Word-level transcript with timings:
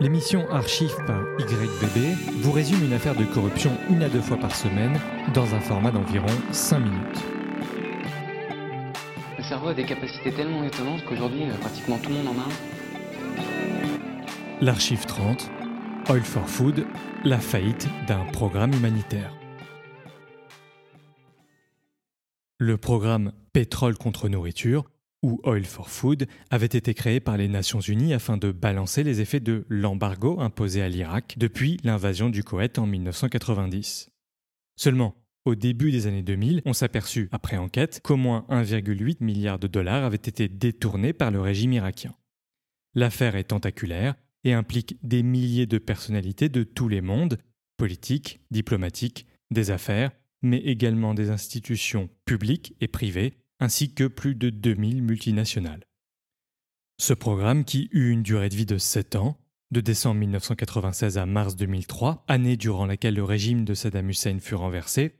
L'émission 0.00 0.48
Archive 0.50 0.94
par 1.08 1.20
YBB 1.40 2.16
vous 2.40 2.52
résume 2.52 2.84
une 2.84 2.92
affaire 2.92 3.16
de 3.16 3.24
corruption 3.24 3.76
une 3.90 4.04
à 4.04 4.08
deux 4.08 4.20
fois 4.20 4.36
par 4.36 4.54
semaine 4.54 4.96
dans 5.34 5.56
un 5.56 5.60
format 5.60 5.90
d'environ 5.90 6.28
5 6.52 6.78
minutes. 6.78 7.24
Le 9.38 9.42
cerveau 9.42 9.68
a 9.68 9.74
des 9.74 9.84
capacités 9.84 10.32
tellement 10.32 10.62
étonnantes 10.62 11.04
qu'aujourd'hui, 11.04 11.50
euh, 11.50 11.54
pratiquement 11.60 11.98
tout 11.98 12.10
le 12.10 12.14
monde 12.14 12.28
en 12.28 12.38
a 12.38 12.44
un. 12.44 12.48
L'Archive 14.60 15.04
30, 15.04 15.50
Oil 16.10 16.22
for 16.22 16.48
Food, 16.48 16.86
la 17.24 17.38
faillite 17.38 17.88
d'un 18.06 18.24
programme 18.26 18.74
humanitaire. 18.74 19.34
Le 22.58 22.76
programme 22.76 23.32
Pétrole 23.52 23.98
contre 23.98 24.28
nourriture 24.28 24.84
ou 25.22 25.40
Oil 25.44 25.64
for 25.64 25.88
Food, 25.88 26.26
avait 26.50 26.66
été 26.66 26.94
créé 26.94 27.20
par 27.20 27.36
les 27.36 27.48
Nations 27.48 27.80
Unies 27.80 28.14
afin 28.14 28.36
de 28.36 28.52
balancer 28.52 29.02
les 29.02 29.20
effets 29.20 29.40
de 29.40 29.64
l'embargo 29.68 30.40
imposé 30.40 30.82
à 30.82 30.88
l'Irak 30.88 31.34
depuis 31.38 31.78
l'invasion 31.82 32.30
du 32.30 32.44
Koweït 32.44 32.78
en 32.78 32.86
1990. 32.86 34.10
Seulement, 34.76 35.16
au 35.44 35.54
début 35.54 35.90
des 35.90 36.06
années 36.06 36.22
2000, 36.22 36.62
on 36.66 36.72
s'aperçut, 36.72 37.28
après 37.32 37.56
enquête, 37.56 38.00
qu'au 38.04 38.16
moins 38.16 38.44
1,8 38.50 39.24
milliard 39.24 39.58
de 39.58 39.66
dollars 39.66 40.04
avaient 40.04 40.16
été 40.16 40.48
détournés 40.48 41.12
par 41.12 41.30
le 41.30 41.40
régime 41.40 41.72
irakien. 41.72 42.14
L'affaire 42.94 43.34
est 43.34 43.44
tentaculaire 43.44 44.14
et 44.44 44.52
implique 44.52 44.98
des 45.02 45.22
milliers 45.22 45.66
de 45.66 45.78
personnalités 45.78 46.48
de 46.48 46.64
tous 46.64 46.88
les 46.88 47.00
mondes, 47.00 47.38
politiques, 47.76 48.40
diplomatiques, 48.50 49.26
des 49.50 49.70
affaires, 49.70 50.10
mais 50.42 50.58
également 50.58 51.14
des 51.14 51.30
institutions 51.30 52.08
publiques 52.24 52.74
et 52.80 52.88
privées, 52.88 53.34
ainsi 53.60 53.94
que 53.94 54.04
plus 54.04 54.34
de 54.34 54.50
2000 54.50 55.02
multinationales. 55.02 55.84
Ce 57.00 57.14
programme, 57.14 57.64
qui 57.64 57.88
eut 57.92 58.10
une 58.10 58.22
durée 58.22 58.48
de 58.48 58.56
vie 58.56 58.66
de 58.66 58.78
7 58.78 59.16
ans, 59.16 59.38
de 59.70 59.80
décembre 59.80 60.20
1996 60.20 61.18
à 61.18 61.26
mars 61.26 61.56
2003, 61.56 62.24
année 62.26 62.56
durant 62.56 62.86
laquelle 62.86 63.14
le 63.14 63.24
régime 63.24 63.64
de 63.64 63.74
Saddam 63.74 64.08
Hussein 64.08 64.38
fut 64.40 64.54
renversé, 64.54 65.14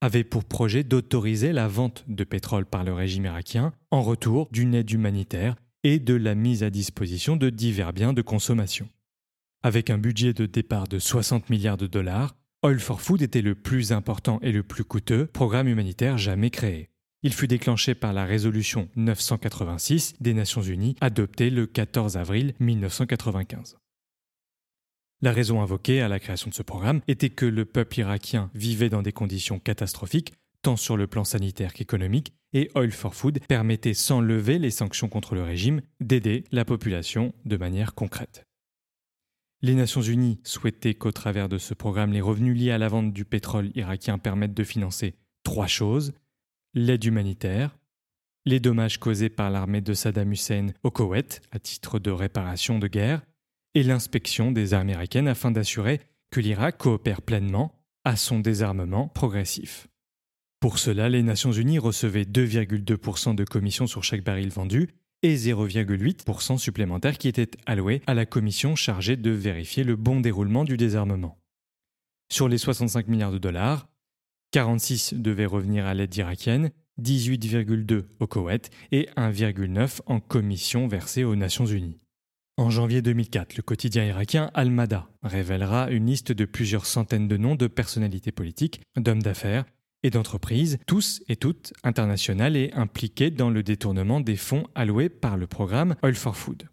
avait 0.00 0.24
pour 0.24 0.44
projet 0.44 0.84
d'autoriser 0.84 1.52
la 1.52 1.66
vente 1.66 2.04
de 2.06 2.24
pétrole 2.24 2.64
par 2.64 2.84
le 2.84 2.92
régime 2.92 3.24
irakien 3.24 3.72
en 3.90 4.02
retour 4.02 4.48
d'une 4.52 4.74
aide 4.74 4.90
humanitaire 4.90 5.56
et 5.82 5.98
de 5.98 6.14
la 6.14 6.34
mise 6.34 6.62
à 6.62 6.70
disposition 6.70 7.36
de 7.36 7.50
divers 7.50 7.92
biens 7.92 8.12
de 8.12 8.22
consommation. 8.22 8.88
Avec 9.62 9.90
un 9.90 9.98
budget 9.98 10.32
de 10.32 10.46
départ 10.46 10.86
de 10.86 10.98
60 10.98 11.50
milliards 11.50 11.76
de 11.76 11.88
dollars, 11.88 12.36
Oil 12.62 12.78
for 12.78 13.00
Food 13.00 13.22
était 13.22 13.42
le 13.42 13.54
plus 13.54 13.92
important 13.92 14.38
et 14.42 14.52
le 14.52 14.62
plus 14.62 14.84
coûteux 14.84 15.26
programme 15.26 15.68
humanitaire 15.68 16.18
jamais 16.18 16.50
créé. 16.50 16.90
Il 17.24 17.34
fut 17.34 17.48
déclenché 17.48 17.96
par 17.96 18.12
la 18.12 18.24
résolution 18.24 18.88
986 18.94 20.14
des 20.20 20.34
Nations 20.34 20.62
Unies 20.62 20.94
adoptée 21.00 21.50
le 21.50 21.66
14 21.66 22.16
avril 22.16 22.54
1995. 22.60 23.76
La 25.20 25.32
raison 25.32 25.60
invoquée 25.60 26.00
à 26.00 26.06
la 26.06 26.20
création 26.20 26.48
de 26.48 26.54
ce 26.54 26.62
programme 26.62 27.00
était 27.08 27.30
que 27.30 27.44
le 27.44 27.64
peuple 27.64 27.98
irakien 27.98 28.52
vivait 28.54 28.88
dans 28.88 29.02
des 29.02 29.10
conditions 29.10 29.58
catastrophiques, 29.58 30.32
tant 30.62 30.76
sur 30.76 30.96
le 30.96 31.08
plan 31.08 31.24
sanitaire 31.24 31.72
qu'économique, 31.72 32.34
et 32.52 32.70
Oil 32.76 32.92
for 32.92 33.16
Food 33.16 33.40
permettait, 33.48 33.94
sans 33.94 34.20
lever 34.20 34.60
les 34.60 34.70
sanctions 34.70 35.08
contre 35.08 35.34
le 35.34 35.42
régime, 35.42 35.82
d'aider 36.00 36.44
la 36.52 36.64
population 36.64 37.34
de 37.44 37.56
manière 37.56 37.96
concrète. 37.96 38.44
Les 39.60 39.74
Nations 39.74 40.02
Unies 40.02 40.38
souhaitaient 40.44 40.94
qu'au 40.94 41.10
travers 41.10 41.48
de 41.48 41.58
ce 41.58 41.74
programme, 41.74 42.12
les 42.12 42.20
revenus 42.20 42.56
liés 42.56 42.70
à 42.70 42.78
la 42.78 42.86
vente 42.86 43.12
du 43.12 43.24
pétrole 43.24 43.72
irakien 43.74 44.18
permettent 44.18 44.54
de 44.54 44.62
financer 44.62 45.16
trois 45.42 45.66
choses 45.66 46.12
l'aide 46.78 47.04
humanitaire, 47.04 47.76
les 48.44 48.60
dommages 48.60 48.98
causés 48.98 49.28
par 49.28 49.50
l'armée 49.50 49.80
de 49.80 49.92
Saddam 49.92 50.32
Hussein 50.32 50.68
au 50.82 50.90
Koweït 50.90 51.42
à 51.50 51.58
titre 51.58 51.98
de 51.98 52.10
réparation 52.10 52.78
de 52.78 52.88
guerre, 52.88 53.22
et 53.74 53.82
l'inspection 53.82 54.50
des 54.50 54.74
armes 54.74 54.88
américaines 54.88 55.28
afin 55.28 55.50
d'assurer 55.50 56.00
que 56.30 56.40
l'Irak 56.40 56.78
coopère 56.78 57.22
pleinement 57.22 57.74
à 58.04 58.16
son 58.16 58.40
désarmement 58.40 59.08
progressif. 59.08 59.88
Pour 60.60 60.78
cela, 60.78 61.08
les 61.08 61.22
Nations 61.22 61.52
Unies 61.52 61.78
recevaient 61.78 62.24
2,2% 62.24 63.34
de 63.34 63.44
commission 63.44 63.86
sur 63.86 64.02
chaque 64.02 64.24
baril 64.24 64.48
vendu 64.48 64.88
et 65.22 65.34
0,8% 65.34 66.58
supplémentaire 66.58 67.18
qui 67.18 67.28
était 67.28 67.50
alloué 67.66 68.02
à 68.06 68.14
la 68.14 68.26
commission 68.26 68.74
chargée 68.74 69.16
de 69.16 69.30
vérifier 69.30 69.84
le 69.84 69.96
bon 69.96 70.20
déroulement 70.20 70.64
du 70.64 70.76
désarmement. 70.76 71.38
Sur 72.30 72.48
les 72.48 72.58
65 72.58 73.08
milliards 73.08 73.32
de 73.32 73.38
dollars, 73.38 73.87
46 74.52 75.14
devaient 75.14 75.46
revenir 75.46 75.86
à 75.86 75.94
l'aide 75.94 76.16
irakienne, 76.16 76.70
18,2 77.00 78.04
au 78.18 78.26
Koweït 78.26 78.70
et 78.92 79.08
1,9 79.16 80.00
en 80.06 80.20
commission 80.20 80.88
versée 80.88 81.24
aux 81.24 81.36
Nations 81.36 81.66
Unies. 81.66 81.98
En 82.56 82.70
janvier 82.70 83.02
2004, 83.02 83.56
le 83.56 83.62
quotidien 83.62 84.04
irakien 84.04 84.50
Al-Mada 84.54 85.08
révélera 85.22 85.90
une 85.90 86.06
liste 86.06 86.32
de 86.32 86.44
plusieurs 86.44 86.86
centaines 86.86 87.28
de 87.28 87.36
noms 87.36 87.54
de 87.54 87.68
personnalités 87.68 88.32
politiques, 88.32 88.80
d'hommes 88.96 89.22
d'affaires 89.22 89.64
et 90.02 90.10
d'entreprises, 90.10 90.78
tous 90.86 91.22
et 91.28 91.36
toutes 91.36 91.72
internationales 91.84 92.56
et 92.56 92.72
impliqués 92.72 93.30
dans 93.30 93.50
le 93.50 93.62
détournement 93.62 94.20
des 94.20 94.36
fonds 94.36 94.66
alloués 94.74 95.08
par 95.08 95.36
le 95.36 95.46
programme 95.46 95.94
Oil 96.02 96.14
for 96.14 96.36
Food. 96.36 96.68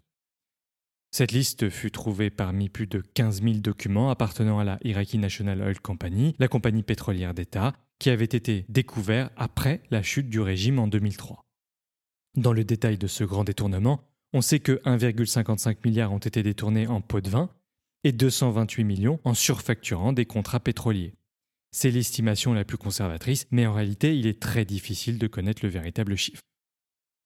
Cette 1.16 1.32
liste 1.32 1.70
fut 1.70 1.90
trouvée 1.90 2.28
parmi 2.28 2.68
plus 2.68 2.86
de 2.86 3.00
15 3.00 3.40
000 3.42 3.54
documents 3.60 4.10
appartenant 4.10 4.58
à 4.58 4.64
la 4.64 4.78
Iraqi 4.84 5.16
National 5.16 5.62
Oil 5.62 5.80
Company, 5.80 6.36
la 6.38 6.46
compagnie 6.46 6.82
pétrolière 6.82 7.32
d'État, 7.32 7.72
qui 7.98 8.10
avait 8.10 8.26
été 8.26 8.66
découvert 8.68 9.30
après 9.34 9.80
la 9.90 10.02
chute 10.02 10.28
du 10.28 10.40
régime 10.40 10.78
en 10.78 10.88
2003. 10.88 11.42
Dans 12.36 12.52
le 12.52 12.64
détail 12.64 12.98
de 12.98 13.06
ce 13.06 13.24
grand 13.24 13.44
détournement, 13.44 14.02
on 14.34 14.42
sait 14.42 14.60
que 14.60 14.72
1,55 14.84 15.78
milliard 15.86 16.12
ont 16.12 16.18
été 16.18 16.42
détournés 16.42 16.86
en 16.86 17.00
pots 17.00 17.22
de 17.22 17.30
vin 17.30 17.48
et 18.04 18.12
228 18.12 18.84
millions 18.84 19.18
en 19.24 19.32
surfacturant 19.32 20.12
des 20.12 20.26
contrats 20.26 20.60
pétroliers. 20.60 21.14
C'est 21.70 21.90
l'estimation 21.90 22.52
la 22.52 22.66
plus 22.66 22.76
conservatrice, 22.76 23.46
mais 23.50 23.66
en 23.66 23.72
réalité, 23.72 24.18
il 24.18 24.26
est 24.26 24.38
très 24.38 24.66
difficile 24.66 25.18
de 25.18 25.28
connaître 25.28 25.64
le 25.64 25.70
véritable 25.70 26.16
chiffre. 26.16 26.42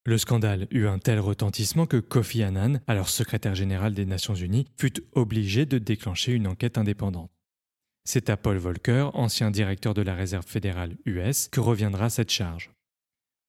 Le 0.07 0.17
scandale 0.17 0.67
eut 0.71 0.87
un 0.87 0.99
tel 0.99 1.21
retentissement 1.21 1.85
que 1.85 1.99
Kofi 1.99 2.43
Annan, 2.43 2.81
alors 2.87 3.11
secrétaire 3.11 3.55
général 3.55 3.93
des 3.93 4.07
Nations 4.07 4.35
Unies, 4.35 4.67
fut 4.79 5.03
obligé 5.13 5.67
de 5.67 5.77
déclencher 5.77 6.33
une 6.33 6.47
enquête 6.47 6.79
indépendante. 6.79 7.31
C'est 8.05 8.31
à 8.31 8.39
Paul 8.39 8.57
Volcker, 8.57 9.11
ancien 9.13 9.51
directeur 9.51 9.93
de 9.93 10.01
la 10.01 10.15
Réserve 10.15 10.47
fédérale 10.47 10.97
US, 11.05 11.49
que 11.49 11.61
reviendra 11.61 12.09
cette 12.09 12.31
charge. 12.31 12.71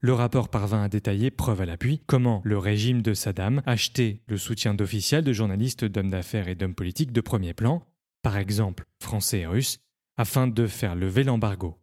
Le 0.02 0.14
rapport 0.14 0.50
parvint 0.50 0.84
à 0.84 0.90
détailler, 0.90 1.32
preuve 1.32 1.62
à 1.62 1.66
l'appui, 1.66 2.02
comment 2.06 2.42
le 2.44 2.58
régime 2.58 3.02
de 3.02 3.14
Saddam 3.14 3.62
achetait 3.66 4.20
le 4.28 4.38
soutien 4.38 4.74
d'officiels, 4.74 5.24
de 5.24 5.32
journalistes, 5.32 5.86
d'hommes 5.86 6.10
d'affaires 6.10 6.50
et 6.50 6.56
d'hommes 6.56 6.76
politiques 6.76 7.14
de 7.14 7.22
premier 7.22 7.54
plan, 7.54 7.88
par 8.24 8.38
exemple 8.38 8.86
français 9.00 9.40
et 9.40 9.48
russes, 9.48 9.80
afin 10.18 10.48
de 10.48 10.68
faire 10.68 10.96
lever 10.96 11.24
l'embargo. 11.24 11.81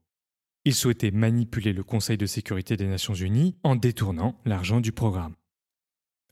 Il 0.68 0.74
souhaitait 0.74 1.12
manipuler 1.12 1.72
le 1.72 1.82
Conseil 1.82 2.18
de 2.18 2.26
sécurité 2.26 2.76
des 2.76 2.86
Nations 2.86 3.14
Unies 3.14 3.56
en 3.62 3.74
détournant 3.74 4.38
l'argent 4.44 4.82
du 4.82 4.92
programme. 4.92 5.34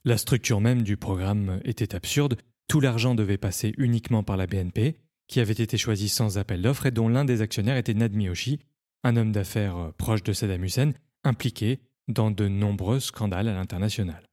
La 0.04 0.18
structure 0.18 0.60
même 0.60 0.82
du 0.82 0.98
programme 0.98 1.58
était 1.64 1.94
absurde, 1.94 2.36
tout 2.68 2.80
l'argent 2.80 3.14
devait 3.14 3.38
passer 3.38 3.72
uniquement 3.78 4.22
par 4.22 4.36
la 4.36 4.46
BNP, 4.46 4.96
qui 5.26 5.40
avait 5.40 5.54
été 5.54 5.78
choisie 5.78 6.10
sans 6.10 6.36
appel 6.36 6.60
d'offres 6.60 6.84
et 6.84 6.90
dont 6.90 7.08
l'un 7.08 7.24
des 7.24 7.40
actionnaires 7.40 7.78
était 7.78 7.94
Nad 7.94 8.12
Miyoshi, 8.12 8.60
un 9.04 9.16
homme 9.16 9.32
d'affaires 9.32 9.94
proche 9.96 10.22
de 10.22 10.34
Saddam 10.34 10.64
Hussein, 10.64 10.92
impliqué 11.24 11.80
dans 12.06 12.30
de 12.30 12.46
nombreux 12.46 13.00
scandales 13.00 13.48
à 13.48 13.54
l'international. 13.54 14.28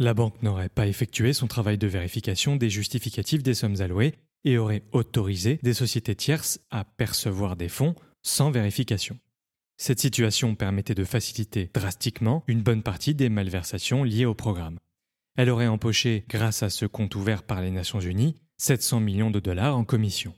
La 0.00 0.14
banque 0.14 0.42
n'aurait 0.42 0.68
pas 0.68 0.88
effectué 0.88 1.32
son 1.32 1.46
travail 1.46 1.78
de 1.78 1.86
vérification 1.86 2.56
des 2.56 2.70
justificatifs 2.70 3.44
des 3.44 3.54
sommes 3.54 3.82
allouées 3.82 4.14
et 4.42 4.58
aurait 4.58 4.82
autorisé 4.90 5.60
des 5.62 5.74
sociétés 5.74 6.16
tierces 6.16 6.58
à 6.72 6.84
percevoir 6.84 7.54
des 7.54 7.68
fonds 7.68 7.94
sans 8.22 8.50
vérification. 8.50 9.18
Cette 9.76 10.00
situation 10.00 10.54
permettait 10.54 10.94
de 10.94 11.04
faciliter 11.04 11.70
drastiquement 11.74 12.44
une 12.46 12.62
bonne 12.62 12.82
partie 12.82 13.14
des 13.14 13.28
malversations 13.28 14.04
liées 14.04 14.26
au 14.26 14.34
programme. 14.34 14.78
Elle 15.36 15.50
aurait 15.50 15.66
empoché, 15.66 16.24
grâce 16.28 16.62
à 16.62 16.70
ce 16.70 16.86
compte 16.86 17.14
ouvert 17.14 17.42
par 17.42 17.62
les 17.62 17.70
Nations 17.70 18.00
Unies, 18.00 18.36
700 18.58 19.00
millions 19.00 19.30
de 19.30 19.40
dollars 19.40 19.76
en 19.76 19.84
commission. 19.84 20.34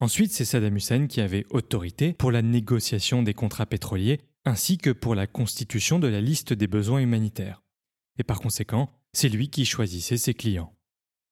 Ensuite, 0.00 0.32
c'est 0.32 0.44
Saddam 0.44 0.76
Hussein 0.76 1.06
qui 1.06 1.20
avait 1.20 1.46
autorité 1.50 2.12
pour 2.12 2.32
la 2.32 2.42
négociation 2.42 3.22
des 3.22 3.34
contrats 3.34 3.66
pétroliers 3.66 4.20
ainsi 4.44 4.76
que 4.76 4.90
pour 4.90 5.14
la 5.14 5.26
constitution 5.26 5.98
de 5.98 6.08
la 6.08 6.20
liste 6.20 6.52
des 6.52 6.66
besoins 6.66 7.00
humanitaires. 7.00 7.62
Et 8.18 8.24
par 8.24 8.40
conséquent, 8.40 8.90
c'est 9.12 9.28
lui 9.28 9.48
qui 9.48 9.64
choisissait 9.64 10.18
ses 10.18 10.34
clients. 10.34 10.76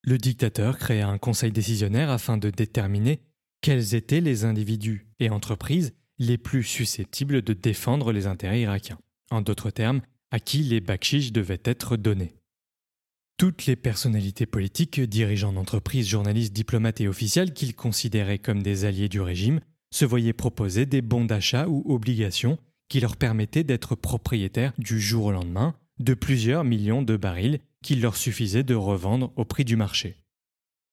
Le 0.02 0.18
dictateur 0.18 0.78
créa 0.78 1.08
un 1.08 1.18
conseil 1.18 1.52
décisionnaire 1.52 2.10
afin 2.10 2.38
de 2.38 2.50
déterminer 2.50 3.20
quels 3.62 3.94
étaient 3.94 4.20
les 4.20 4.44
individus 4.44 5.06
et 5.20 5.30
entreprises 5.30 5.94
les 6.18 6.36
plus 6.36 6.64
susceptibles 6.64 7.42
de 7.42 7.52
défendre 7.52 8.12
les 8.12 8.26
intérêts 8.26 8.60
irakiens. 8.60 8.98
En 9.30 9.40
d'autres 9.40 9.70
termes, 9.70 10.02
à 10.30 10.40
qui 10.40 10.58
les 10.58 10.80
bakshish 10.80 11.32
devaient 11.32 11.62
être 11.64 11.96
donnés. 11.96 12.34
Toutes 13.38 13.66
les 13.66 13.76
personnalités 13.76 14.46
politiques, 14.46 15.00
dirigeants 15.00 15.52
d'entreprises, 15.52 16.08
journalistes, 16.08 16.52
diplomates 16.52 17.00
et 17.00 17.08
officiels 17.08 17.54
qu'ils 17.54 17.74
considéraient 17.74 18.38
comme 18.38 18.62
des 18.62 18.84
alliés 18.84 19.08
du 19.08 19.20
régime 19.20 19.60
se 19.90 20.04
voyaient 20.04 20.32
proposer 20.32 20.86
des 20.86 21.02
bons 21.02 21.24
d'achat 21.24 21.68
ou 21.68 21.82
obligations 21.86 22.58
qui 22.88 23.00
leur 23.00 23.16
permettaient 23.16 23.64
d'être 23.64 23.94
propriétaires 23.94 24.72
du 24.78 25.00
jour 25.00 25.26
au 25.26 25.32
lendemain 25.32 25.74
de 25.98 26.14
plusieurs 26.14 26.64
millions 26.64 27.02
de 27.02 27.16
barils 27.16 27.60
qu'il 27.82 28.00
leur 28.00 28.16
suffisait 28.16 28.64
de 28.64 28.74
revendre 28.74 29.32
au 29.36 29.44
prix 29.44 29.64
du 29.64 29.76
marché. 29.76 30.16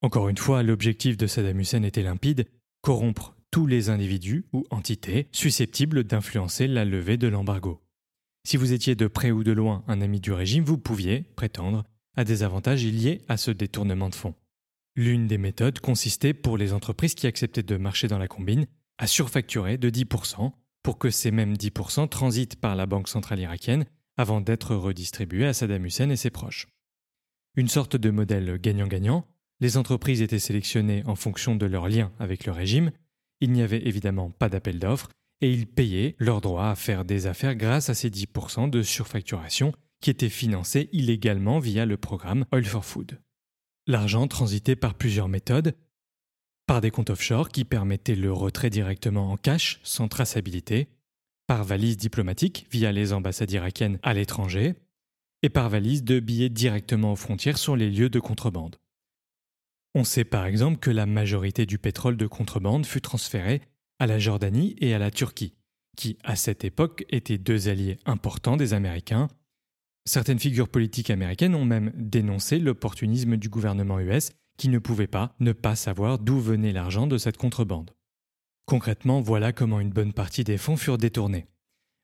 Encore 0.02 0.28
une 0.28 0.38
fois, 0.38 0.62
l'objectif 0.62 1.16
de 1.16 1.26
Saddam 1.26 1.60
Hussein 1.60 1.82
était 1.82 2.02
limpide, 2.02 2.46
corrompre 2.82 3.36
tous 3.50 3.66
les 3.66 3.90
individus 3.90 4.46
ou 4.52 4.64
entités 4.70 5.28
susceptibles 5.32 6.04
d'influencer 6.04 6.66
la 6.66 6.84
levée 6.84 7.16
de 7.16 7.28
l'embargo. 7.28 7.82
Si 8.44 8.56
vous 8.56 8.72
étiez 8.72 8.94
de 8.94 9.06
près 9.06 9.30
ou 9.30 9.44
de 9.44 9.52
loin 9.52 9.84
un 9.86 10.00
ami 10.00 10.20
du 10.20 10.32
régime, 10.32 10.64
vous 10.64 10.78
pouviez 10.78 11.22
prétendre 11.36 11.84
à 12.16 12.24
des 12.24 12.42
avantages 12.42 12.84
liés 12.84 13.22
à 13.28 13.36
ce 13.36 13.50
détournement 13.50 14.08
de 14.08 14.14
fonds. 14.14 14.34
L'une 14.96 15.26
des 15.26 15.38
méthodes 15.38 15.78
consistait 15.80 16.34
pour 16.34 16.56
les 16.56 16.72
entreprises 16.72 17.14
qui 17.14 17.26
acceptaient 17.26 17.62
de 17.62 17.76
marcher 17.76 18.08
dans 18.08 18.18
la 18.18 18.28
combine 18.28 18.66
à 18.98 19.06
surfacturer 19.06 19.78
de 19.78 19.90
10% 19.90 20.52
pour 20.82 20.98
que 20.98 21.10
ces 21.10 21.30
mêmes 21.30 21.54
10% 21.54 22.08
transitent 22.08 22.56
par 22.56 22.74
la 22.76 22.86
Banque 22.86 23.08
centrale 23.08 23.40
irakienne 23.40 23.84
avant 24.16 24.40
d'être 24.40 24.74
redistribués 24.74 25.46
à 25.46 25.52
Saddam 25.52 25.86
Hussein 25.86 26.10
et 26.10 26.16
ses 26.16 26.30
proches. 26.30 26.68
Une 27.56 27.68
sorte 27.68 27.96
de 27.96 28.10
modèle 28.10 28.58
gagnant-gagnant, 28.58 29.26
les 29.60 29.76
entreprises 29.76 30.22
étaient 30.22 30.38
sélectionnées 30.38 31.02
en 31.06 31.14
fonction 31.14 31.56
de 31.56 31.66
leur 31.66 31.88
lien 31.88 32.12
avec 32.18 32.46
le 32.46 32.52
régime, 32.52 32.92
il 33.40 33.52
n'y 33.52 33.62
avait 33.62 33.86
évidemment 33.86 34.30
pas 34.30 34.48
d'appel 34.48 34.78
d'offres, 34.78 35.10
et 35.40 35.50
ils 35.50 35.66
payaient 35.66 36.16
leur 36.18 36.40
droit 36.40 36.66
à 36.66 36.74
faire 36.74 37.04
des 37.04 37.26
affaires 37.26 37.56
grâce 37.56 37.88
à 37.88 37.94
ces 37.94 38.10
10% 38.10 38.68
de 38.68 38.82
surfacturation 38.82 39.72
qui 40.00 40.10
étaient 40.10 40.28
financés 40.28 40.88
illégalement 40.92 41.58
via 41.58 41.86
le 41.86 41.96
programme 41.96 42.44
Oil 42.52 42.64
for 42.64 42.84
Food. 42.84 43.20
L'argent 43.86 44.26
transitait 44.28 44.76
par 44.76 44.94
plusieurs 44.94 45.28
méthodes, 45.28 45.74
par 46.66 46.80
des 46.80 46.90
comptes 46.90 47.10
offshore 47.10 47.48
qui 47.48 47.64
permettaient 47.64 48.14
le 48.14 48.32
retrait 48.32 48.70
directement 48.70 49.32
en 49.32 49.36
cash 49.36 49.80
sans 49.82 50.08
traçabilité, 50.08 50.88
par 51.46 51.64
valise 51.64 51.96
diplomatique 51.96 52.66
via 52.70 52.92
les 52.92 53.12
ambassades 53.12 53.50
irakiennes 53.50 53.98
à 54.02 54.14
l'étranger, 54.14 54.74
et 55.42 55.48
par 55.48 55.68
valise 55.68 56.04
de 56.04 56.20
billets 56.20 56.50
directement 56.50 57.12
aux 57.12 57.16
frontières 57.16 57.58
sur 57.58 57.76
les 57.76 57.90
lieux 57.90 58.10
de 58.10 58.20
contrebande. 58.20 58.76
On 59.94 60.04
sait 60.04 60.24
par 60.24 60.46
exemple 60.46 60.78
que 60.78 60.90
la 60.90 61.06
majorité 61.06 61.66
du 61.66 61.78
pétrole 61.78 62.16
de 62.16 62.26
contrebande 62.26 62.86
fut 62.86 63.00
transférée 63.00 63.60
à 63.98 64.06
la 64.06 64.18
Jordanie 64.18 64.76
et 64.78 64.94
à 64.94 64.98
la 64.98 65.10
Turquie, 65.10 65.54
qui 65.96 66.16
à 66.22 66.36
cette 66.36 66.64
époque 66.64 67.04
étaient 67.10 67.38
deux 67.38 67.68
alliés 67.68 67.98
importants 68.06 68.56
des 68.56 68.72
Américains. 68.72 69.28
Certaines 70.04 70.38
figures 70.38 70.68
politiques 70.68 71.10
américaines 71.10 71.56
ont 71.56 71.64
même 71.64 71.92
dénoncé 71.96 72.58
l'opportunisme 72.58 73.36
du 73.36 73.48
gouvernement 73.48 73.98
US 73.98 74.30
qui 74.56 74.68
ne 74.68 74.78
pouvait 74.78 75.06
pas 75.06 75.34
ne 75.40 75.52
pas 75.52 75.74
savoir 75.74 76.18
d'où 76.18 76.38
venait 76.38 76.72
l'argent 76.72 77.06
de 77.06 77.18
cette 77.18 77.36
contrebande. 77.36 77.90
Concrètement, 78.66 79.20
voilà 79.20 79.52
comment 79.52 79.80
une 79.80 79.90
bonne 79.90 80.12
partie 80.12 80.44
des 80.44 80.56
fonds 80.56 80.76
furent 80.76 80.98
détournés. 80.98 81.46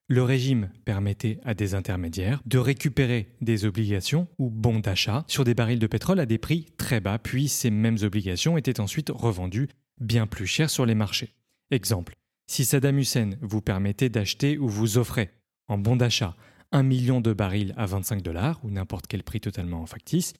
Le 0.09 0.23
régime 0.23 0.71
permettait 0.85 1.41
à 1.45 1.55
des 1.55 1.75
intermédiaires 1.75 2.41
de 2.47 2.59
récupérer 2.59 3.35
des 3.41 3.65
obligations 3.65 4.29
ou 4.39 4.51
bons 4.51 4.79
d'achat 4.79 5.25
sur 5.27 5.43
des 5.43 5.55
barils 5.55 5.81
de 5.81 5.87
pétrole 5.89 6.21
à 6.21 6.27
des 6.27 6.39
prix 6.39 6.67
très 6.77 7.01
bas, 7.01 7.19
puis 7.19 7.49
ces 7.49 7.71
mêmes 7.71 7.99
obligations 8.03 8.57
étaient 8.57 8.79
ensuite 8.79 9.11
revendues 9.13 9.69
bien 10.01 10.29
plus 10.29 10.47
cher 10.47 10.71
sur 10.71 10.87
les 10.87 10.95
marchés. 10.95 11.35
Exemple, 11.73 12.15
si 12.47 12.65
Saddam 12.65 12.99
Hussein 12.99 13.31
vous 13.41 13.61
permettait 13.61 14.09
d'acheter 14.09 14.59
ou 14.59 14.69
vous 14.69 14.97
offrait, 14.97 15.33
en 15.67 15.77
bon 15.77 15.97
d'achat, 15.97 16.37
un 16.71 16.85
million 16.85 17.21
de 17.21 17.33
barils 17.33 17.75
à 17.77 17.87
25 17.87 18.23
dollars, 18.23 18.61
ou 18.63 18.71
n'importe 18.71 19.09
quel 19.09 19.25
prix 19.25 19.41
totalement 19.41 19.85
factice, 19.87 20.35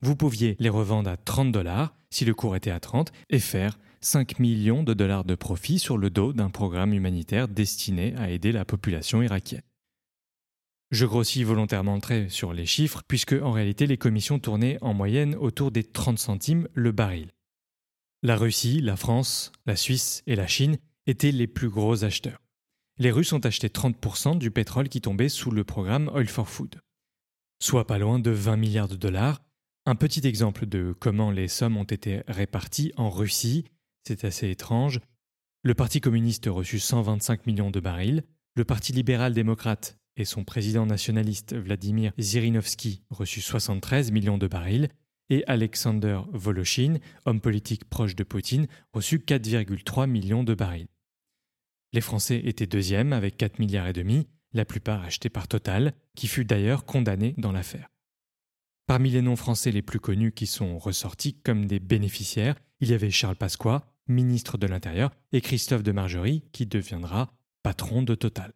vous 0.00 0.16
pouviez 0.16 0.56
les 0.58 0.68
revendre 0.68 1.08
à 1.08 1.16
30 1.16 1.52
dollars 1.52 1.94
si 2.10 2.24
le 2.24 2.34
cours 2.34 2.56
était 2.56 2.72
à 2.72 2.80
30 2.80 3.12
et 3.30 3.38
faire 3.38 3.78
5 4.04 4.40
millions 4.40 4.82
de 4.82 4.94
dollars 4.94 5.24
de 5.24 5.36
profit 5.36 5.78
sur 5.78 5.96
le 5.96 6.10
dos 6.10 6.32
d'un 6.32 6.50
programme 6.50 6.92
humanitaire 6.92 7.46
destiné 7.46 8.14
à 8.16 8.30
aider 8.30 8.50
la 8.50 8.64
population 8.64 9.22
irakienne. 9.22 9.62
Je 10.90 11.06
grossis 11.06 11.44
volontairement 11.44 11.94
le 11.94 12.00
trait 12.00 12.28
sur 12.28 12.52
les 12.52 12.66
chiffres 12.66 13.02
puisque 13.06 13.32
en 13.32 13.52
réalité 13.52 13.86
les 13.86 13.96
commissions 13.96 14.40
tournaient 14.40 14.76
en 14.82 14.92
moyenne 14.92 15.36
autour 15.36 15.70
des 15.70 15.84
30 15.84 16.18
centimes 16.18 16.68
le 16.74 16.90
baril. 16.90 17.30
La 18.22 18.36
Russie, 18.36 18.80
la 18.80 18.96
France, 18.96 19.52
la 19.66 19.76
Suisse 19.76 20.22
et 20.26 20.36
la 20.36 20.46
Chine 20.46 20.78
étaient 21.06 21.32
les 21.32 21.46
plus 21.46 21.70
gros 21.70 22.04
acheteurs. 22.04 22.42
Les 22.98 23.10
Russes 23.10 23.32
ont 23.32 23.38
acheté 23.38 23.68
30% 23.68 24.36
du 24.36 24.50
pétrole 24.50 24.88
qui 24.88 25.00
tombait 25.00 25.28
sous 25.28 25.50
le 25.50 25.64
programme 25.64 26.10
Oil 26.12 26.28
for 26.28 26.48
Food, 26.48 26.80
soit 27.60 27.86
pas 27.86 27.98
loin 27.98 28.18
de 28.18 28.30
20 28.30 28.56
milliards 28.56 28.88
de 28.88 28.96
dollars. 28.96 29.42
Un 29.86 29.94
petit 29.94 30.26
exemple 30.26 30.66
de 30.66 30.94
comment 30.98 31.30
les 31.30 31.48
sommes 31.48 31.76
ont 31.76 31.84
été 31.84 32.22
réparties 32.28 32.92
en 32.96 33.08
Russie, 33.10 33.64
c'est 34.06 34.24
assez 34.24 34.50
étrange. 34.50 35.00
Le 35.62 35.74
Parti 35.74 36.00
communiste 36.00 36.46
reçut 36.46 36.80
125 36.80 37.46
millions 37.46 37.70
de 37.70 37.80
barils, 37.80 38.24
le 38.54 38.64
Parti 38.64 38.92
libéral-démocrate 38.92 39.98
et 40.16 40.24
son 40.24 40.44
président 40.44 40.86
nationaliste 40.86 41.54
Vladimir 41.54 42.12
Zirinovski 42.18 43.02
reçut 43.10 43.40
73 43.40 44.10
millions 44.10 44.38
de 44.38 44.46
barils, 44.46 44.88
et 45.30 45.44
Alexander 45.46 46.20
Voloshin, 46.32 46.98
homme 47.24 47.40
politique 47.40 47.88
proche 47.88 48.14
de 48.14 48.24
Poutine, 48.24 48.66
reçut 48.92 49.18
4,3 49.18 50.06
millions 50.06 50.44
de 50.44 50.54
barils. 50.54 50.88
Les 51.94 52.02
Français 52.02 52.42
étaient 52.44 52.66
deuxièmes 52.66 53.12
avec 53.12 53.36
4 53.38 53.58
milliards 53.58 53.86
et 53.86 53.92
demi, 53.94 54.26
la 54.52 54.64
plupart 54.64 55.02
achetés 55.02 55.30
par 55.30 55.48
Total, 55.48 55.94
qui 56.14 56.26
fut 56.26 56.44
d'ailleurs 56.44 56.84
condamné 56.84 57.34
dans 57.38 57.52
l'affaire. 57.52 57.88
Parmi 58.86 59.10
les 59.10 59.22
noms 59.22 59.36
français 59.36 59.70
les 59.70 59.80
plus 59.80 60.00
connus 60.00 60.32
qui 60.32 60.46
sont 60.46 60.78
ressortis 60.78 61.34
comme 61.34 61.66
des 61.66 61.80
bénéficiaires, 61.80 62.56
il 62.80 62.90
y 62.90 62.94
avait 62.94 63.10
Charles 63.10 63.36
Pasqua, 63.36 63.91
ministre 64.08 64.58
de 64.58 64.66
l'Intérieur, 64.66 65.10
et 65.32 65.40
Christophe 65.40 65.82
de 65.82 65.92
Margerie, 65.92 66.44
qui 66.52 66.66
deviendra 66.66 67.32
patron 67.62 68.02
de 68.02 68.14
Total. 68.14 68.52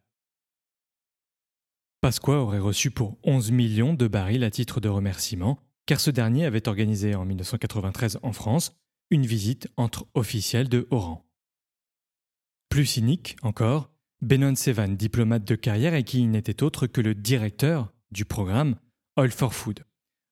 Pasqua 2.01 2.35
aurait 2.35 2.59
reçu 2.59 2.91
pour 2.91 3.19
11 3.25 3.51
millions 3.51 3.95
de 3.95 4.07
barils 4.07 4.45
à 4.45 4.51
titre 4.51 4.81
de 4.81 4.89
remerciement, 4.89 5.59
car 5.87 6.01
ce 6.01 6.11
dernier 6.11 6.45
avait 6.45 6.69
organisé 6.69 7.15
en 7.15 7.25
1993 7.25 8.19
en 8.23 8.33
France 8.33 8.73
une 9.11 9.27
visite 9.27 9.69
entre 9.77 10.07
officiels 10.15 10.69
de 10.69 10.87
haut 10.91 10.99
rang. 10.99 11.27
Plus 12.69 12.87
cynique 12.87 13.37
encore, 13.43 13.91
Benon 14.21 14.55
Sevan, 14.57 14.97
diplomate 14.97 15.45
de 15.45 15.55
carrière 15.55 15.95
et 15.95 16.05
qui 16.05 16.27
n'était 16.27 16.63
autre 16.63 16.87
que 16.87 17.01
le 17.01 17.15
directeur 17.15 17.93
du 18.11 18.25
programme 18.25 18.77
Oil 19.17 19.31
for 19.31 19.55
Food, 19.55 19.85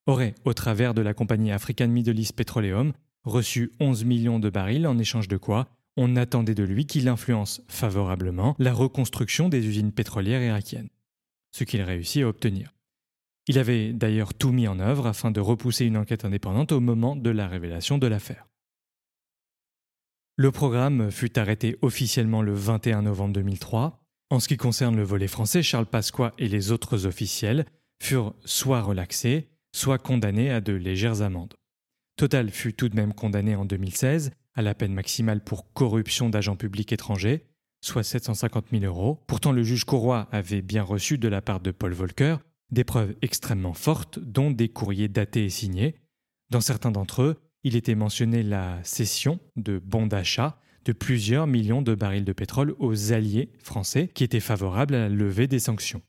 aurait, 0.05 0.35
au 0.43 0.53
travers 0.53 0.93
de 0.93 1.01
la 1.01 1.13
compagnie 1.13 1.51
African 1.51 1.87
Middle 1.87 2.19
East 2.19 2.35
Petroleum, 2.35 2.93
reçu 3.25 3.71
11 3.79 4.05
millions 4.05 4.39
de 4.39 4.49
barils 4.49 4.87
en 4.87 4.97
échange 4.97 5.27
de 5.27 5.37
quoi 5.37 5.67
on 5.97 6.15
attendait 6.15 6.55
de 6.55 6.63
lui 6.63 6.85
qu'il 6.85 7.07
influence 7.07 7.61
favorablement 7.67 8.55
la 8.59 8.73
reconstruction 8.73 9.49
des 9.49 9.65
usines 9.65 9.91
pétrolières 9.91 10.41
irakiennes, 10.41 10.89
ce 11.51 11.63
qu'il 11.63 11.81
réussit 11.81 12.23
à 12.23 12.27
obtenir. 12.27 12.73
Il 13.47 13.59
avait 13.59 13.93
d'ailleurs 13.93 14.33
tout 14.33 14.51
mis 14.51 14.67
en 14.67 14.79
œuvre 14.79 15.07
afin 15.07 15.31
de 15.31 15.39
repousser 15.39 15.85
une 15.85 15.97
enquête 15.97 16.25
indépendante 16.25 16.71
au 16.71 16.79
moment 16.79 17.15
de 17.15 17.29
la 17.29 17.47
révélation 17.47 17.97
de 17.97 18.07
l'affaire. 18.07 18.47
Le 20.37 20.51
programme 20.51 21.11
fut 21.11 21.39
arrêté 21.39 21.77
officiellement 21.81 22.41
le 22.41 22.53
21 22.53 23.03
novembre 23.03 23.33
2003. 23.33 24.01
En 24.31 24.39
ce 24.39 24.47
qui 24.47 24.57
concerne 24.57 24.97
le 24.97 25.03
volet 25.03 25.27
français, 25.27 25.63
Charles 25.63 25.85
Pasqua 25.85 26.33
et 26.37 26.49
les 26.49 26.71
autres 26.71 27.05
officiels 27.05 27.65
furent 28.03 28.33
soit 28.43 28.81
relaxés, 28.81 29.47
soit 29.71 29.99
condamnés 29.99 30.51
à 30.51 30.59
de 30.59 30.73
légères 30.73 31.21
amendes. 31.21 31.53
Total 32.15 32.49
fut 32.49 32.73
tout 32.73 32.89
de 32.89 32.95
même 32.95 33.13
condamné 33.13 33.55
en 33.55 33.65
2016 33.65 34.31
à 34.55 34.61
la 34.61 34.73
peine 34.73 34.93
maximale 34.93 35.43
pour 35.43 35.73
corruption 35.73 36.29
d'agents 36.29 36.55
publics 36.55 36.93
étrangers, 36.93 37.45
soit 37.81 38.03
750 38.03 38.67
000 38.71 38.85
euros. 38.85 39.21
Pourtant, 39.27 39.51
le 39.51 39.63
juge 39.63 39.83
Courroy 39.83 40.27
avait 40.31 40.61
bien 40.61 40.83
reçu 40.83 41.17
de 41.17 41.27
la 41.27 41.41
part 41.41 41.59
de 41.59 41.71
Paul 41.71 41.93
Volcker 41.93 42.37
des 42.71 42.83
preuves 42.83 43.15
extrêmement 43.21 43.73
fortes, 43.73 44.19
dont 44.19 44.49
des 44.51 44.69
courriers 44.69 45.07
datés 45.07 45.45
et 45.45 45.49
signés. 45.49 45.95
Dans 46.49 46.61
certains 46.61 46.91
d'entre 46.91 47.21
eux, 47.21 47.35
il 47.63 47.75
était 47.75 47.95
mentionné 47.95 48.43
la 48.43 48.79
cession 48.83 49.39
de 49.55 49.79
bons 49.79 50.07
d'achat 50.07 50.59
de 50.85 50.93
plusieurs 50.93 51.47
millions 51.47 51.81
de 51.81 51.95
barils 51.95 52.25
de 52.25 52.33
pétrole 52.33 52.75
aux 52.79 53.11
alliés 53.11 53.51
français 53.59 54.07
qui 54.13 54.23
étaient 54.23 54.39
favorables 54.39 54.95
à 54.95 54.99
la 54.99 55.09
levée 55.09 55.47
des 55.47 55.59
sanctions. 55.59 56.01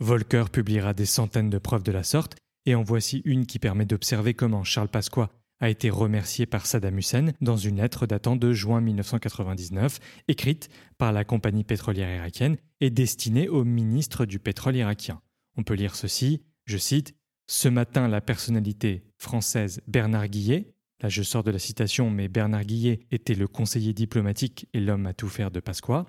Volcker 0.00 0.44
publiera 0.52 0.92
des 0.92 1.06
centaines 1.06 1.50
de 1.50 1.58
preuves 1.58 1.82
de 1.82 1.92
la 1.92 2.02
sorte, 2.02 2.36
et 2.66 2.74
en 2.74 2.82
voici 2.82 3.22
une 3.24 3.46
qui 3.46 3.58
permet 3.58 3.86
d'observer 3.86 4.34
comment 4.34 4.64
Charles 4.64 4.88
Pasqua 4.88 5.30
a 5.62 5.70
été 5.70 5.90
remercié 5.90 6.44
par 6.44 6.66
Saddam 6.66 6.98
Hussein 6.98 7.32
dans 7.40 7.56
une 7.56 7.76
lettre 7.76 8.06
datant 8.06 8.34
de 8.34 8.52
juin 8.52 8.80
1999, 8.80 10.00
écrite 10.26 10.68
par 10.98 11.12
la 11.12 11.24
compagnie 11.24 11.62
pétrolière 11.62 12.12
irakienne 12.16 12.56
et 12.80 12.90
destinée 12.90 13.48
au 13.48 13.64
ministre 13.64 14.26
du 14.26 14.40
pétrole 14.40 14.74
irakien. 14.74 15.22
On 15.56 15.62
peut 15.62 15.74
lire 15.74 15.94
ceci, 15.94 16.42
je 16.64 16.78
cite, 16.78 17.14
Ce 17.46 17.68
matin, 17.68 18.08
la 18.08 18.20
personnalité 18.20 19.04
française 19.18 19.82
Bernard 19.86 20.28
Guillet, 20.28 20.74
là 21.00 21.08
je 21.08 21.22
sors 21.22 21.44
de 21.44 21.50
la 21.52 21.60
citation, 21.60 22.10
mais 22.10 22.26
Bernard 22.26 22.64
Guillet 22.64 23.06
était 23.12 23.34
le 23.34 23.46
conseiller 23.46 23.92
diplomatique 23.92 24.66
et 24.72 24.80
l'homme 24.80 25.06
à 25.06 25.14
tout 25.14 25.28
faire 25.28 25.52
de 25.52 25.60
Pasqua, 25.60 26.06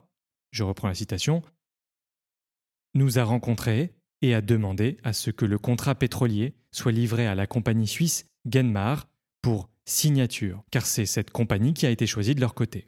je 0.50 0.64
reprends 0.64 0.88
la 0.88 0.96
citation, 0.96 1.44
nous 2.96 3.20
a 3.20 3.24
rencontrés 3.24 3.94
et 4.24 4.34
a 4.34 4.42
demandé 4.42 4.98
à 5.04 5.12
ce 5.14 5.30
que 5.30 5.46
le 5.46 5.60
contrat 5.60 5.96
pétrolier 5.96 6.56
soit 6.72 6.94
livré 6.94 7.28
à 7.28 7.36
la 7.36 7.46
compagnie 7.46 7.88
suisse 7.88 8.26
Genmar 8.50 9.08
pour 9.42 9.70
signature, 9.86 10.64
car 10.72 10.86
c'est 10.86 11.06
cette 11.06 11.30
compagnie 11.30 11.74
qui 11.74 11.86
a 11.86 11.92
été 11.92 12.08
choisie 12.08 12.34
de 12.34 12.40
leur 12.40 12.54
côté. 12.54 12.88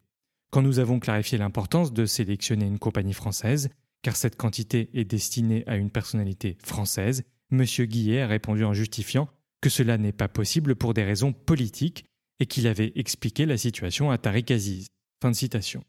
Quand 0.49 0.61
nous 0.61 0.79
avons 0.79 0.99
clarifié 0.99 1.37
l'importance 1.37 1.91
de 1.91 2.05
sélectionner 2.05 2.65
une 2.65 2.79
compagnie 2.79 3.13
française, 3.13 3.69
car 4.01 4.15
cette 4.15 4.37
quantité 4.37 4.89
est 4.93 5.03
destinée 5.03 5.65
à 5.67 5.75
une 5.75 5.91
personnalité 5.91 6.57
française, 6.63 7.23
M. 7.51 7.65
Guillet 7.65 8.21
a 8.21 8.27
répondu 8.27 8.63
en 8.63 8.73
justifiant 8.73 9.27
que 9.59 9.69
cela 9.69 9.97
n'est 9.97 10.13
pas 10.13 10.29
possible 10.29 10.75
pour 10.75 10.93
des 10.93 11.03
raisons 11.03 11.33
politiques 11.33 12.05
et 12.39 12.45
qu'il 12.45 12.65
avait 12.65 12.93
expliqué 12.95 13.45
la 13.45 13.57
situation 13.57 14.09
à 14.09 14.17
Tariq 14.17 14.53
Aziz. 14.53 14.87
Fin 15.21 15.31
de 15.31 15.35
citation. 15.35 15.83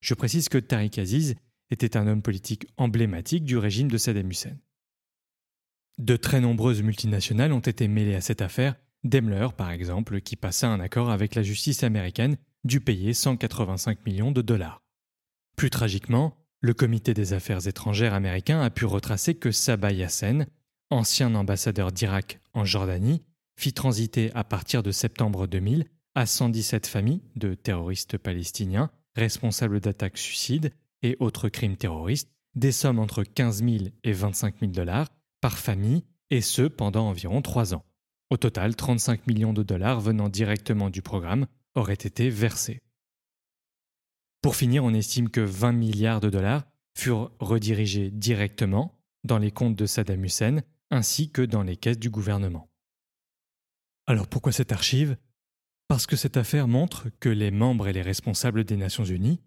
Je 0.00 0.14
précise 0.14 0.48
que 0.48 0.58
Tariq 0.58 1.00
Aziz 1.00 1.36
était 1.70 1.96
un 1.96 2.08
homme 2.08 2.22
politique 2.22 2.66
emblématique 2.78 3.44
du 3.44 3.58
régime 3.58 3.90
de 3.90 3.98
Saddam 3.98 4.30
Hussein. 4.30 4.56
De 5.98 6.14
très 6.14 6.40
nombreuses 6.40 6.82
multinationales 6.82 7.52
ont 7.52 7.58
été 7.58 7.88
mêlées 7.88 8.14
à 8.14 8.20
cette 8.20 8.40
affaire, 8.40 8.76
Daimler 9.02 9.48
par 9.56 9.72
exemple, 9.72 10.20
qui 10.20 10.36
passa 10.36 10.68
un 10.68 10.78
accord 10.78 11.10
avec 11.10 11.34
la 11.34 11.42
justice 11.42 11.82
américaine 11.82 12.36
dut 12.62 12.80
payer 12.80 13.12
185 13.12 14.06
millions 14.06 14.30
de 14.30 14.40
dollars. 14.40 14.80
Plus 15.56 15.70
tragiquement, 15.70 16.36
le 16.60 16.72
comité 16.72 17.14
des 17.14 17.32
affaires 17.32 17.66
étrangères 17.66 18.14
américain 18.14 18.60
a 18.60 18.70
pu 18.70 18.84
retracer 18.84 19.34
que 19.34 19.50
Sabah 19.50 19.90
Yassen, 19.90 20.46
ancien 20.90 21.34
ambassadeur 21.34 21.90
d'Irak 21.90 22.40
en 22.54 22.64
Jordanie, 22.64 23.22
fit 23.56 23.72
transiter 23.72 24.30
à 24.34 24.44
partir 24.44 24.84
de 24.84 24.92
septembre 24.92 25.48
2000 25.48 25.84
à 26.14 26.26
117 26.26 26.86
familles 26.86 27.22
de 27.34 27.54
terroristes 27.54 28.18
palestiniens 28.18 28.90
responsables 29.16 29.80
d'attaques 29.80 30.18
suicides 30.18 30.70
et 31.02 31.16
autres 31.18 31.48
crimes 31.48 31.76
terroristes 31.76 32.30
des 32.54 32.72
sommes 32.72 33.00
entre 33.00 33.24
15 33.24 33.64
000 33.64 33.76
et 34.04 34.12
25 34.12 34.60
000 34.60 34.72
dollars 34.72 35.08
par 35.40 35.58
famille, 35.58 36.04
et 36.30 36.40
ce 36.40 36.62
pendant 36.62 37.08
environ 37.08 37.42
trois 37.42 37.74
ans. 37.74 37.84
Au 38.30 38.36
total, 38.36 38.76
35 38.76 39.26
millions 39.26 39.52
de 39.52 39.62
dollars 39.62 40.00
venant 40.00 40.28
directement 40.28 40.90
du 40.90 41.00
programme 41.00 41.46
auraient 41.74 41.94
été 41.94 42.28
versés. 42.28 42.82
Pour 44.42 44.56
finir, 44.56 44.84
on 44.84 44.94
estime 44.94 45.30
que 45.30 45.40
20 45.40 45.72
milliards 45.72 46.20
de 46.20 46.30
dollars 46.30 46.64
furent 46.96 47.30
redirigés 47.40 48.10
directement 48.10 48.98
dans 49.24 49.38
les 49.38 49.50
comptes 49.50 49.76
de 49.76 49.86
Saddam 49.86 50.24
Hussein 50.24 50.60
ainsi 50.90 51.30
que 51.30 51.42
dans 51.42 51.62
les 51.62 51.76
caisses 51.76 51.98
du 51.98 52.10
gouvernement. 52.10 52.70
Alors 54.06 54.26
pourquoi 54.26 54.52
cette 54.52 54.72
archive? 54.72 55.16
Parce 55.86 56.06
que 56.06 56.16
cette 56.16 56.36
affaire 56.36 56.68
montre 56.68 57.08
que 57.20 57.28
les 57.28 57.50
membres 57.50 57.88
et 57.88 57.92
les 57.92 58.02
responsables 58.02 58.64
des 58.64 58.76
Nations 58.76 59.04
Unies 59.04 59.40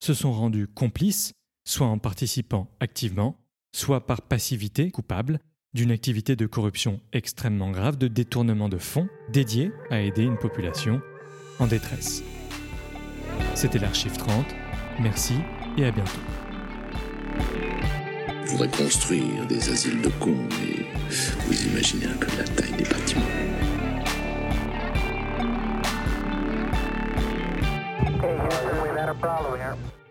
se 0.00 0.14
sont 0.14 0.32
rendus 0.32 0.68
complices, 0.68 1.32
soit 1.64 1.86
en 1.86 1.98
participant 1.98 2.70
activement, 2.80 3.45
soit 3.76 4.06
par 4.06 4.22
passivité 4.22 4.90
coupable, 4.90 5.38
d'une 5.74 5.90
activité 5.90 6.34
de 6.34 6.46
corruption 6.46 7.00
extrêmement 7.12 7.70
grave 7.70 7.98
de 7.98 8.08
détournement 8.08 8.70
de 8.70 8.78
fonds 8.78 9.08
dédiés 9.28 9.70
à 9.90 10.00
aider 10.00 10.22
une 10.22 10.38
population 10.38 11.02
en 11.58 11.66
détresse. 11.66 12.22
C'était 13.54 13.78
l'Archive 13.78 14.16
30. 14.16 14.46
Merci 15.00 15.34
et 15.76 15.84
à 15.84 15.90
bientôt. 15.90 16.20
Je 18.46 18.50
voudrais 18.52 18.70
construire 18.70 19.46
des 19.46 19.68
asiles 19.68 20.00
de 20.00 20.08
cons 20.20 20.48
et 20.64 20.86
vous 21.46 21.66
imaginez 21.66 22.06
un 22.06 22.16
peu 22.16 22.28
la 22.38 22.44
taille 22.44 22.72
des 22.72 22.84
bâtiments. 22.84 23.22
Okay, 28.24 30.05